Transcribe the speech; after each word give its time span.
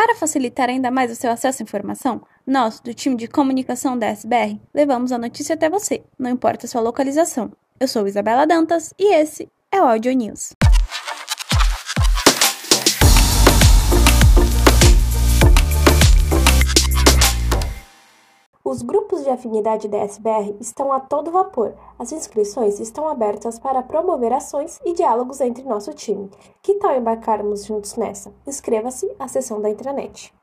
Para 0.00 0.14
facilitar 0.14 0.68
ainda 0.68 0.92
mais 0.92 1.10
o 1.10 1.16
seu 1.16 1.28
acesso 1.28 1.60
à 1.60 1.64
informação, 1.64 2.22
nós, 2.46 2.78
do 2.78 2.94
time 2.94 3.16
de 3.16 3.26
comunicação 3.26 3.98
da 3.98 4.06
SBR, 4.06 4.56
levamos 4.72 5.10
a 5.10 5.18
notícia 5.18 5.56
até 5.56 5.68
você, 5.68 6.04
não 6.16 6.30
importa 6.30 6.66
a 6.66 6.68
sua 6.68 6.80
localização. 6.80 7.50
Eu 7.80 7.88
sou 7.88 8.06
Isabela 8.06 8.46
Dantas 8.46 8.94
e 8.96 9.12
esse 9.12 9.50
é 9.72 9.82
o 9.82 9.88
Audio 9.88 10.12
News. 10.12 10.52
Os 18.68 18.82
grupos 18.82 19.24
de 19.24 19.30
afinidade 19.30 19.88
da 19.88 19.96
SBR 19.96 20.54
estão 20.60 20.92
a 20.92 21.00
todo 21.00 21.30
vapor. 21.30 21.72
As 21.98 22.12
inscrições 22.12 22.78
estão 22.78 23.08
abertas 23.08 23.58
para 23.58 23.82
promover 23.82 24.30
ações 24.30 24.78
e 24.84 24.92
diálogos 24.92 25.40
entre 25.40 25.64
nosso 25.64 25.94
time. 25.94 26.28
Que 26.62 26.74
tal 26.74 26.94
embarcarmos 26.94 27.64
juntos 27.64 27.96
nessa? 27.96 28.30
Inscreva-se 28.46 29.10
à 29.18 29.26
sessão 29.26 29.58
da 29.58 29.70
intranet. 29.70 30.34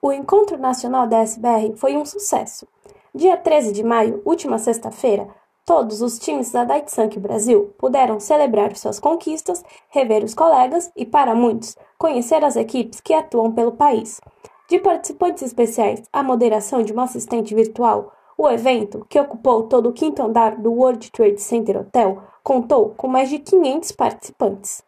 O 0.00 0.12
Encontro 0.12 0.56
Nacional 0.56 1.08
da 1.08 1.18
SBR 1.18 1.74
foi 1.74 1.96
um 1.96 2.04
sucesso. 2.04 2.68
Dia 3.12 3.36
13 3.36 3.72
de 3.72 3.82
maio, 3.82 4.22
última 4.24 4.56
sexta-feira, 4.56 5.26
todos 5.66 6.00
os 6.00 6.16
times 6.16 6.52
da 6.52 6.62
Daitsank 6.62 7.18
Brasil 7.18 7.74
puderam 7.76 8.20
celebrar 8.20 8.76
suas 8.76 9.00
conquistas, 9.00 9.64
rever 9.88 10.22
os 10.22 10.32
colegas 10.32 10.92
e, 10.94 11.04
para 11.04 11.34
muitos, 11.34 11.76
conhecer 11.98 12.44
as 12.44 12.54
equipes 12.54 13.00
que 13.00 13.12
atuam 13.12 13.50
pelo 13.50 13.72
país. 13.72 14.20
De 14.68 14.78
participantes 14.78 15.42
especiais 15.42 16.02
à 16.12 16.22
moderação 16.22 16.82
de 16.82 16.92
uma 16.92 17.04
assistente 17.04 17.54
virtual, 17.54 18.12
o 18.38 18.48
evento, 18.48 19.04
que 19.08 19.20
ocupou 19.20 19.64
todo 19.64 19.88
o 19.88 19.92
quinto 19.92 20.22
andar 20.22 20.56
do 20.56 20.72
World 20.72 21.10
Trade 21.10 21.40
Center 21.40 21.80
Hotel, 21.80 22.22
contou 22.42 22.90
com 22.90 23.06
mais 23.06 23.28
de 23.28 23.38
500 23.38 23.92
participantes. 23.92 24.82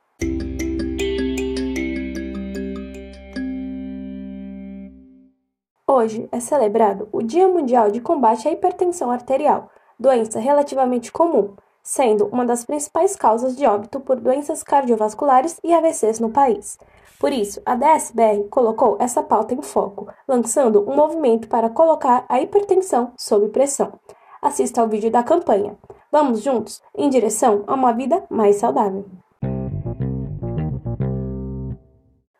Hoje 5.86 6.28
é 6.32 6.40
celebrado 6.40 7.08
o 7.12 7.22
Dia 7.22 7.46
Mundial 7.46 7.90
de 7.90 8.00
Combate 8.00 8.48
à 8.48 8.52
Hipertensão 8.52 9.10
Arterial, 9.10 9.70
doença 9.98 10.40
relativamente 10.40 11.12
comum, 11.12 11.54
sendo 11.84 12.26
uma 12.28 12.46
das 12.46 12.64
principais 12.64 13.14
causas 13.14 13.54
de 13.54 13.66
óbito 13.66 14.00
por 14.00 14.18
doenças 14.18 14.62
cardiovasculares 14.62 15.60
e 15.62 15.72
AVCs 15.72 16.18
no 16.18 16.30
país. 16.30 16.78
Por 17.20 17.32
isso, 17.32 17.60
a 17.64 17.76
DSBR 17.76 18.48
colocou 18.48 18.96
essa 18.98 19.22
pauta 19.22 19.54
em 19.54 19.62
foco, 19.62 20.08
lançando 20.26 20.88
um 20.90 20.96
movimento 20.96 21.46
para 21.46 21.70
colocar 21.70 22.24
a 22.28 22.40
hipertensão 22.40 23.12
sob 23.16 23.48
pressão. 23.48 23.92
Assista 24.42 24.80
ao 24.80 24.88
vídeo 24.88 25.10
da 25.10 25.22
campanha. 25.22 25.76
Vamos 26.10 26.42
juntos 26.42 26.82
em 26.96 27.08
direção 27.08 27.64
a 27.66 27.74
uma 27.74 27.92
vida 27.92 28.24
mais 28.28 28.56
saudável. 28.56 29.04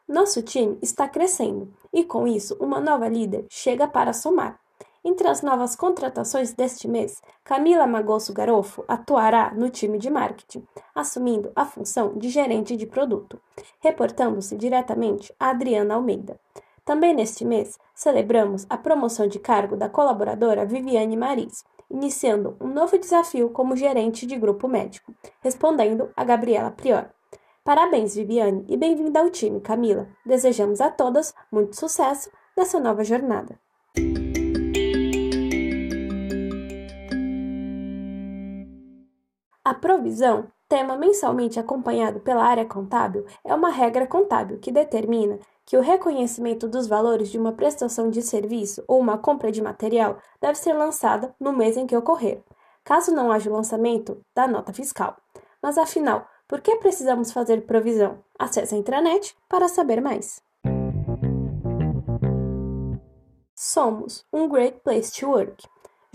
Nosso 0.08 0.42
time 0.42 0.78
está 0.80 1.08
crescendo 1.08 1.72
e, 1.92 2.04
com 2.04 2.26
isso, 2.26 2.56
uma 2.60 2.80
nova 2.80 3.08
líder 3.08 3.46
chega 3.50 3.88
para 3.88 4.12
somar. 4.12 4.63
Entre 5.06 5.28
as 5.28 5.42
novas 5.42 5.76
contratações 5.76 6.54
deste 6.54 6.88
mês, 6.88 7.20
Camila 7.44 7.86
Magosso 7.86 8.32
Garofo 8.32 8.82
atuará 8.88 9.52
no 9.52 9.68
time 9.68 9.98
de 9.98 10.08
marketing, 10.08 10.66
assumindo 10.94 11.52
a 11.54 11.66
função 11.66 12.16
de 12.16 12.30
gerente 12.30 12.74
de 12.74 12.86
produto, 12.86 13.38
reportando-se 13.80 14.56
diretamente 14.56 15.34
a 15.38 15.50
Adriana 15.50 15.96
Almeida. 15.96 16.40
Também 16.86 17.14
neste 17.14 17.44
mês, 17.44 17.78
celebramos 17.94 18.64
a 18.70 18.78
promoção 18.78 19.26
de 19.26 19.38
cargo 19.38 19.76
da 19.76 19.90
colaboradora 19.90 20.64
Viviane 20.64 21.18
Maris, 21.18 21.66
iniciando 21.90 22.56
um 22.58 22.68
novo 22.68 22.96
desafio 22.96 23.50
como 23.50 23.76
gerente 23.76 24.26
de 24.26 24.36
grupo 24.36 24.66
médico, 24.66 25.14
respondendo 25.42 26.10
a 26.16 26.24
Gabriela 26.24 26.70
Prior. 26.70 27.10
Parabéns, 27.62 28.14
Viviane, 28.14 28.64
e 28.68 28.76
bem-vinda 28.76 29.20
ao 29.20 29.28
time, 29.28 29.60
Camila. 29.60 30.08
Desejamos 30.24 30.80
a 30.80 30.90
todas 30.90 31.34
muito 31.52 31.76
sucesso 31.76 32.30
nessa 32.56 32.80
nova 32.80 33.04
jornada. 33.04 33.63
A 39.74 39.76
provisão, 39.76 40.46
tema 40.68 40.96
mensalmente 40.96 41.58
acompanhado 41.58 42.20
pela 42.20 42.44
área 42.44 42.64
contábil, 42.64 43.26
é 43.44 43.52
uma 43.52 43.70
regra 43.70 44.06
contábil 44.06 44.60
que 44.60 44.70
determina 44.70 45.40
que 45.66 45.76
o 45.76 45.80
reconhecimento 45.80 46.68
dos 46.68 46.86
valores 46.86 47.28
de 47.28 47.36
uma 47.36 47.50
prestação 47.50 48.08
de 48.08 48.22
serviço 48.22 48.84
ou 48.86 49.00
uma 49.00 49.18
compra 49.18 49.50
de 49.50 49.60
material 49.60 50.18
deve 50.40 50.56
ser 50.56 50.74
lançada 50.74 51.34
no 51.40 51.52
mês 51.52 51.76
em 51.76 51.88
que 51.88 51.96
ocorrer, 51.96 52.40
caso 52.84 53.12
não 53.12 53.32
haja 53.32 53.50
o 53.50 53.52
lançamento 53.52 54.20
da 54.32 54.46
nota 54.46 54.72
fiscal. 54.72 55.16
Mas 55.60 55.76
afinal, 55.76 56.24
por 56.46 56.60
que 56.60 56.76
precisamos 56.76 57.32
fazer 57.32 57.66
provisão? 57.66 58.20
Acesse 58.38 58.76
a 58.76 58.78
intranet 58.78 59.36
para 59.48 59.66
saber 59.66 60.00
mais. 60.00 60.40
Somos 63.56 64.24
um 64.32 64.48
Great 64.48 64.82
Place 64.84 65.10
to 65.18 65.30
Work. 65.30 65.66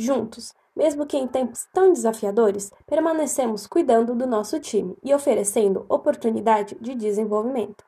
Juntos, 0.01 0.53
mesmo 0.73 1.05
que 1.05 1.17
em 1.17 1.27
tempos 1.27 1.67
tão 1.73 1.91
desafiadores, 1.91 2.71
permanecemos 2.87 3.67
cuidando 3.67 4.15
do 4.15 4.25
nosso 4.25 4.57
time 4.57 4.97
e 5.03 5.13
oferecendo 5.13 5.85
oportunidade 5.89 6.77
de 6.79 6.95
desenvolvimento. 6.95 7.83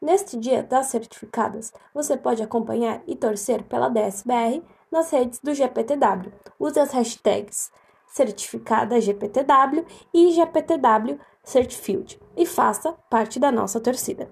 Neste 0.00 0.36
dia 0.36 0.62
das 0.62 0.86
certificadas, 0.86 1.72
você 1.92 2.16
pode 2.16 2.44
acompanhar 2.44 3.02
e 3.08 3.16
torcer 3.16 3.64
pela 3.64 3.88
DSBR 3.88 4.62
nas 4.88 5.10
redes 5.10 5.40
do 5.40 5.52
GPTW. 5.52 6.32
Use 6.60 6.78
as 6.78 6.92
hashtags 6.92 7.72
certificada 8.06 9.00
GPTW 9.00 9.84
e 10.14 10.30
GPTW 10.30 11.18
Certified 11.42 12.20
e 12.36 12.46
faça 12.46 12.92
parte 13.10 13.40
da 13.40 13.50
nossa 13.50 13.80
torcida. 13.80 14.30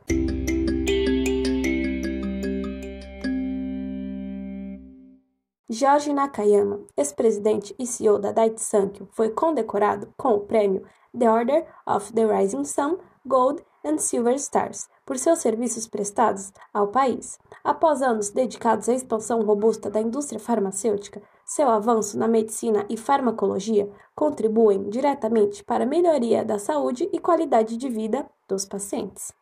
Jorge 5.68 6.12
Nakayama, 6.12 6.78
ex-presidente 6.96 7.74
e 7.76 7.84
CEO 7.84 8.20
da 8.20 8.30
Daiichi 8.30 8.60
Sankyo, 8.60 9.08
foi 9.10 9.30
condecorado 9.30 10.14
com 10.16 10.34
o 10.34 10.40
prêmio 10.40 10.84
The 11.18 11.28
Order 11.28 11.66
of 11.84 12.12
the 12.12 12.24
Rising 12.24 12.64
Sun 12.64 12.98
Gold 13.26 13.64
and 13.84 13.98
Silver 13.98 14.36
Stars 14.36 14.88
por 15.04 15.18
seus 15.18 15.40
serviços 15.40 15.88
prestados 15.88 16.52
ao 16.72 16.86
país. 16.86 17.36
Após 17.64 18.00
anos 18.00 18.30
dedicados 18.30 18.88
à 18.88 18.94
expansão 18.94 19.42
robusta 19.42 19.90
da 19.90 20.00
indústria 20.00 20.38
farmacêutica, 20.38 21.20
seu 21.44 21.68
avanço 21.68 22.16
na 22.16 22.28
medicina 22.28 22.86
e 22.88 22.96
farmacologia 22.96 23.90
contribuem 24.14 24.88
diretamente 24.88 25.64
para 25.64 25.82
a 25.82 25.88
melhoria 25.88 26.44
da 26.44 26.60
saúde 26.60 27.10
e 27.12 27.18
qualidade 27.18 27.76
de 27.76 27.88
vida 27.88 28.24
dos 28.46 28.64
pacientes. 28.64 29.32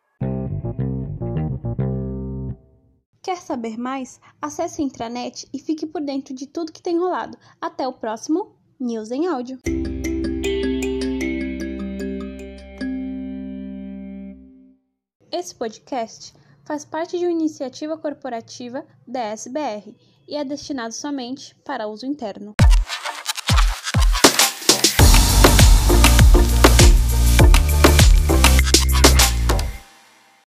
Quer 3.25 3.39
saber 3.39 3.79
mais? 3.79 4.21
Acesse 4.39 4.83
a 4.83 4.85
intranet 4.85 5.49
e 5.51 5.59
fique 5.59 5.87
por 5.87 6.03
dentro 6.03 6.35
de 6.35 6.47
tudo 6.47 6.71
que 6.71 6.83
tem 6.83 6.99
rolado. 6.99 7.39
Até 7.59 7.89
o 7.89 7.93
próximo 7.95 8.55
News 8.79 9.11
em 9.11 9.27
Áudio. 9.27 9.59
Esse 15.33 15.55
podcast 15.55 16.35
faz 16.67 16.85
parte 16.85 17.19
de 17.19 17.25
uma 17.25 17.33
iniciativa 17.33 17.97
corporativa 17.97 18.87
da 19.09 19.21
SBR 19.33 19.97
e 20.29 20.37
é 20.37 20.45
destinado 20.45 20.93
somente 20.93 21.55
para 21.65 21.89
uso 21.89 22.05
interno. 22.05 22.53